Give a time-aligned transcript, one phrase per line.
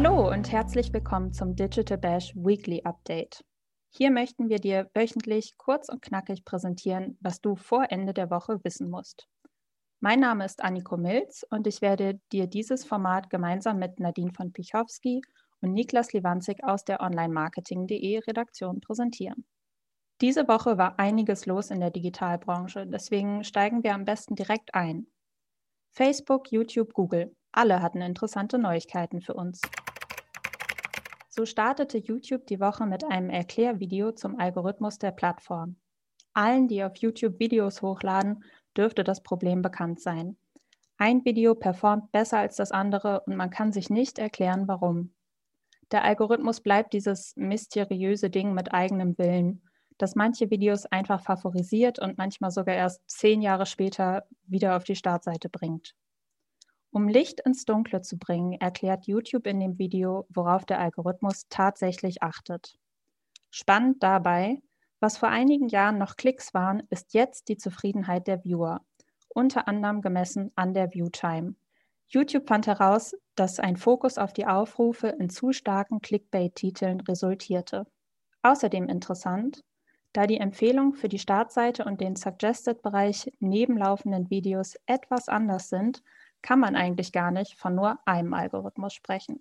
[0.00, 3.44] Hallo und herzlich willkommen zum Digital Bash Weekly Update.
[3.90, 8.60] Hier möchten wir dir wöchentlich kurz und knackig präsentieren, was du vor Ende der Woche
[8.62, 9.26] wissen musst.
[9.98, 14.52] Mein Name ist Anniko Milz und ich werde dir dieses Format gemeinsam mit Nadine von
[14.52, 15.20] Pichowski
[15.62, 19.48] und Niklas Liwanzig aus der Online-Marketing.de Redaktion präsentieren.
[20.20, 25.08] Diese Woche war einiges los in der Digitalbranche, deswegen steigen wir am besten direkt ein.
[25.90, 29.60] Facebook, YouTube, Google, alle hatten interessante Neuigkeiten für uns.
[31.38, 35.76] So startete YouTube die Woche mit einem Erklärvideo zum Algorithmus der Plattform.
[36.32, 38.42] Allen, die auf YouTube Videos hochladen,
[38.76, 40.36] dürfte das Problem bekannt sein.
[40.96, 45.14] Ein Video performt besser als das andere und man kann sich nicht erklären, warum.
[45.92, 49.62] Der Algorithmus bleibt dieses mysteriöse Ding mit eigenem Willen,
[49.96, 54.96] das manche Videos einfach favorisiert und manchmal sogar erst zehn Jahre später wieder auf die
[54.96, 55.94] Startseite bringt.
[56.90, 62.22] Um Licht ins Dunkle zu bringen, erklärt YouTube in dem Video, worauf der Algorithmus tatsächlich
[62.22, 62.78] achtet.
[63.50, 64.62] Spannend dabei,
[65.00, 68.80] was vor einigen Jahren noch Klicks waren, ist jetzt die Zufriedenheit der Viewer,
[69.28, 71.54] unter anderem gemessen an der Viewtime.
[72.08, 77.86] YouTube fand heraus, dass ein Fokus auf die Aufrufe in zu starken Clickbait-Titeln resultierte.
[78.42, 79.62] Außerdem interessant,
[80.14, 86.02] da die Empfehlungen für die Startseite und den Suggested-Bereich nebenlaufenden Videos etwas anders sind,
[86.42, 89.40] kann man eigentlich gar nicht von nur einem Algorithmus sprechen.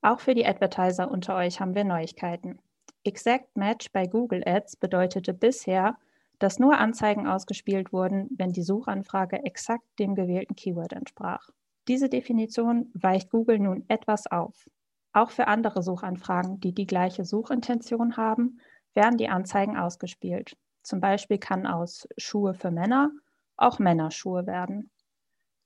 [0.00, 2.58] Auch für die Advertiser unter euch haben wir Neuigkeiten.
[3.04, 5.96] Exact Match bei Google Ads bedeutete bisher,
[6.38, 11.50] dass nur Anzeigen ausgespielt wurden, wenn die Suchanfrage exakt dem gewählten Keyword entsprach.
[11.88, 14.68] Diese Definition weicht Google nun etwas auf.
[15.12, 18.60] Auch für andere Suchanfragen, die die gleiche Suchintention haben,
[18.94, 20.56] werden die Anzeigen ausgespielt.
[20.82, 23.10] Zum Beispiel kann aus Schuhe für Männer
[23.56, 24.90] auch Männerschuhe werden.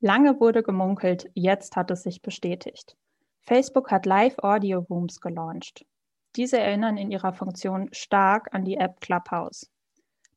[0.04, 2.96] Lange wurde gemunkelt, jetzt hat es sich bestätigt.
[3.38, 5.86] Facebook hat Live Audio Rooms gelauncht.
[6.34, 9.70] Diese erinnern in ihrer Funktion stark an die App Clubhouse.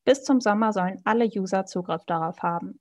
[0.04, 2.80] Bis zum Sommer sollen alle User Zugriff darauf haben.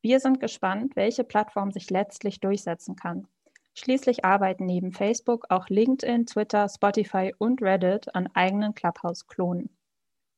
[0.00, 3.28] Wir sind gespannt, welche Plattform sich letztlich durchsetzen kann.
[3.74, 9.76] Schließlich arbeiten neben Facebook auch LinkedIn, Twitter, Spotify und Reddit an eigenen Clubhouse-Klonen.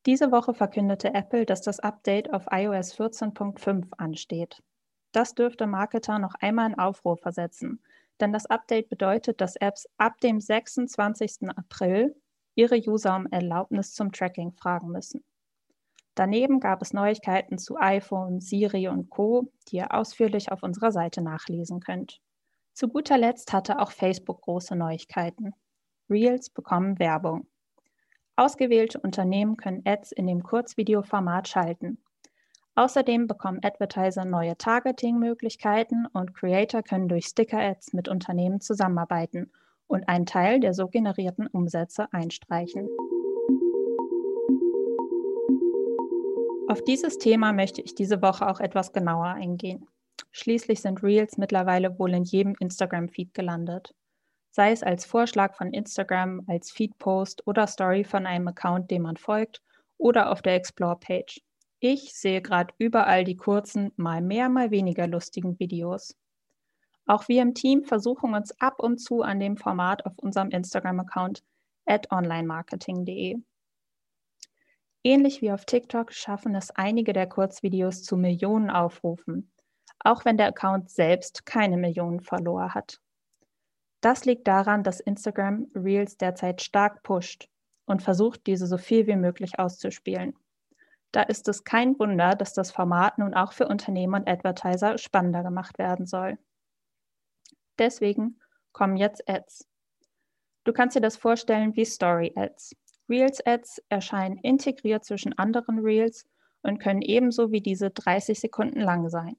[0.05, 4.61] Diese Woche verkündete Apple, dass das Update auf iOS 14.5 ansteht.
[5.11, 7.81] Das dürfte Marketer noch einmal in Aufruhr versetzen,
[8.19, 11.49] denn das Update bedeutet, dass Apps ab dem 26.
[11.55, 12.15] April
[12.55, 15.23] ihre User um Erlaubnis zum Tracking fragen müssen.
[16.15, 21.21] Daneben gab es Neuigkeiten zu iPhone, Siri und Co., die ihr ausführlich auf unserer Seite
[21.21, 22.19] nachlesen könnt.
[22.73, 25.53] Zu guter Letzt hatte auch Facebook große Neuigkeiten.
[26.09, 27.47] Reels bekommen Werbung.
[28.35, 31.99] Ausgewählte Unternehmen können Ads in dem Kurzvideoformat schalten.
[32.77, 39.51] Außerdem bekommen Advertiser neue Targeting-Möglichkeiten und Creator können durch Sticker-Ads mit Unternehmen zusammenarbeiten
[39.87, 42.87] und einen Teil der so generierten Umsätze einstreichen.
[46.67, 49.87] Auf dieses Thema möchte ich diese Woche auch etwas genauer eingehen.
[50.29, 53.95] Schließlich sind Reels mittlerweile wohl in jedem Instagram-Feed gelandet.
[54.51, 59.17] Sei es als Vorschlag von Instagram, als Feed-Post oder Story von einem Account, dem man
[59.17, 59.63] folgt,
[59.97, 61.41] oder auf der Explore-Page.
[61.79, 66.15] Ich sehe gerade überall die kurzen, mal mehr, mal weniger lustigen Videos.
[67.05, 71.43] Auch wir im Team versuchen uns ab und zu an dem Format auf unserem Instagram-Account
[71.85, 73.37] at onlinemarketing.de.
[75.03, 79.51] Ähnlich wie auf TikTok schaffen es einige der Kurzvideos zu Millionen Aufrufen,
[79.99, 82.99] auch wenn der Account selbst keine Millionen Follower hat.
[84.01, 87.47] Das liegt daran, dass Instagram Reels derzeit stark pusht
[87.85, 90.35] und versucht, diese so viel wie möglich auszuspielen.
[91.11, 95.43] Da ist es kein Wunder, dass das Format nun auch für Unternehmen und Advertiser spannender
[95.43, 96.37] gemacht werden soll.
[97.79, 98.39] Deswegen
[98.71, 99.67] kommen jetzt Ads.
[100.63, 102.75] Du kannst dir das vorstellen wie Story-Ads.
[103.09, 106.27] Reels-Ads erscheinen integriert zwischen anderen Reels
[106.61, 109.37] und können ebenso wie diese 30 Sekunden lang sein.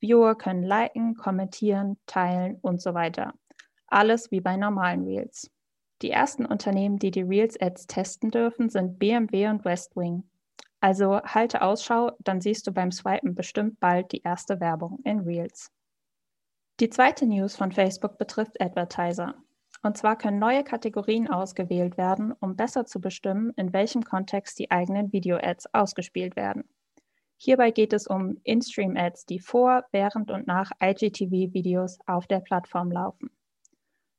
[0.00, 3.34] Viewer können liken, kommentieren, teilen und so weiter.
[3.86, 5.50] Alles wie bei normalen Reels.
[6.02, 10.24] Die ersten Unternehmen, die die Reels-Ads testen dürfen, sind BMW und Westwing.
[10.82, 15.70] Also halte Ausschau, dann siehst du beim Swipen bestimmt bald die erste Werbung in Reels.
[16.80, 19.36] Die zweite News von Facebook betrifft Advertiser.
[19.84, 24.72] Und zwar können neue Kategorien ausgewählt werden, um besser zu bestimmen, in welchem Kontext die
[24.72, 26.68] eigenen Video-Ads ausgespielt werden.
[27.36, 33.30] Hierbei geht es um In-Stream-Ads, die vor, während und nach IGTV-Videos auf der Plattform laufen.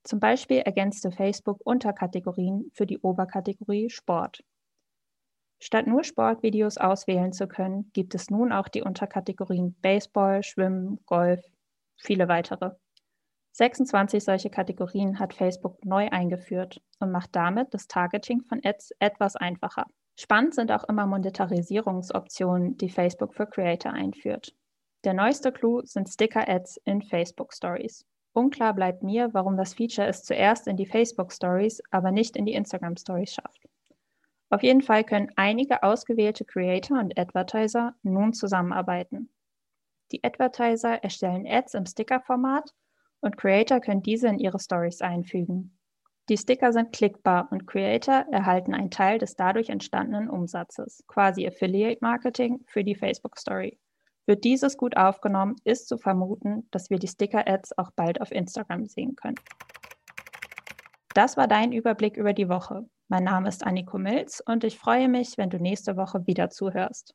[0.06, 4.46] Zum Beispiel ergänzte Facebook Unterkategorien für die Oberkategorie Sport.
[5.66, 11.40] Statt nur Sportvideos auswählen zu können, gibt es nun auch die Unterkategorien Baseball, Schwimmen, Golf,
[11.96, 12.72] viele weitere.
[13.54, 19.38] 26 solche Kategorien hat Facebook neu eingeführt und macht damit das Targeting von Ads etwas
[19.38, 19.86] einfacher.
[20.20, 24.54] Spannend sind auch immer Monetarisierungsoptionen, die Facebook für Creator einführt.
[25.06, 28.06] Der neueste Clou sind Sticker-Ads in Facebook Stories.
[28.34, 32.46] Unklar bleibt mir, warum das Feature es zuerst in die Facebook Stories, aber nicht in
[32.46, 33.70] die Instagram Stories schafft.
[34.54, 39.34] Auf jeden Fall können einige ausgewählte Creator und Advertiser nun zusammenarbeiten.
[40.12, 42.72] Die Advertiser erstellen Ads im Sticker-Format
[43.22, 45.76] und Creator können diese in ihre Stories einfügen.
[46.30, 51.98] Die Sticker sind klickbar und Creator erhalten einen Teil des dadurch entstandenen Umsatzes, quasi Affiliate
[52.02, 53.80] Marketing für die Facebook Story.
[54.28, 58.86] Wird dieses gut aufgenommen, ist zu vermuten, dass wir die Sticker-Ads auch bald auf Instagram
[58.86, 59.40] sehen können.
[61.16, 62.86] Das war dein Überblick über die Woche.
[63.14, 67.14] Mein Name ist Anniko Milz und ich freue mich, wenn du nächste Woche wieder zuhörst.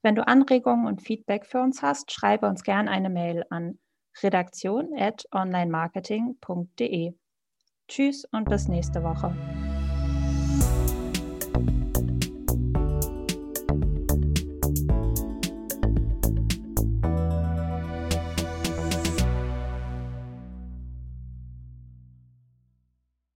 [0.00, 3.78] Wenn du Anregungen und Feedback für uns hast, schreibe uns gerne eine Mail an
[4.22, 7.12] redaktion at onlinemarketing.de.
[7.88, 9.36] Tschüss und bis nächste Woche.